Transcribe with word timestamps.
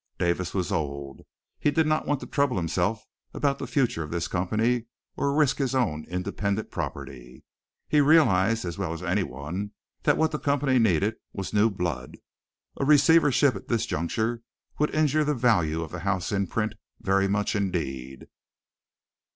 Davis 0.17 0.55
was 0.55 0.71
old. 0.71 1.21
He 1.59 1.69
did 1.69 1.85
not 1.85 2.07
want 2.07 2.21
to 2.21 2.25
trouble 2.25 2.57
himself 2.57 3.05
about 3.35 3.59
the 3.59 3.67
future 3.67 4.01
of 4.01 4.09
this 4.09 4.27
company 4.27 4.85
or 5.15 5.31
risk 5.31 5.59
his 5.59 5.75
own 5.75 6.05
independent 6.09 6.71
property. 6.71 7.43
He 7.87 8.01
realized 8.01 8.65
as 8.65 8.79
well 8.79 8.93
as 8.93 9.03
anyone 9.03 9.73
that 10.01 10.17
what 10.17 10.31
the 10.31 10.39
company 10.39 10.79
needed 10.79 11.17
was 11.33 11.53
new 11.53 11.69
blood. 11.69 12.17
A 12.77 12.83
receivership 12.83 13.55
at 13.55 13.67
this 13.67 13.85
juncture 13.85 14.41
would 14.79 14.89
injure 14.89 15.23
the 15.23 15.35
value 15.35 15.83
of 15.83 15.91
the 15.91 15.99
house 15.99 16.31
imprint 16.31 16.73
very 16.99 17.27
much 17.27 17.55
indeed. 17.55 18.27